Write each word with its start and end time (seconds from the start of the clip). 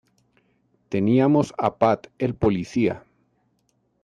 Teníamos 0.89 1.53
a 1.59 1.77
Pat 1.77 2.07
el 2.17 2.33
policía". 2.33 3.03